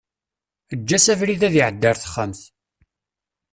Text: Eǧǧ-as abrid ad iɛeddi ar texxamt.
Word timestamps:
Eǧǧ-as 0.73 1.05
abrid 1.13 1.41
ad 1.47 1.53
iɛeddi 1.59 1.87
ar 1.89 1.97
texxamt. 1.99 2.41